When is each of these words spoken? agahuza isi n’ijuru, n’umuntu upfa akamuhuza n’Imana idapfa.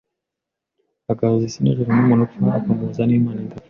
agahuza 1.11 1.43
isi 1.47 1.59
n’ijuru, 1.61 1.89
n’umuntu 1.93 2.23
upfa 2.25 2.43
akamuhuza 2.59 3.01
n’Imana 3.05 3.39
idapfa. 3.43 3.59